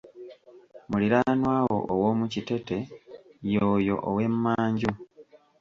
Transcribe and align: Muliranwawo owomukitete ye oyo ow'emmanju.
Muliranwawo 0.89 1.77
owomukitete 1.93 2.77
ye 3.49 3.59
oyo 3.73 3.95
ow'emmanju. 4.09 4.91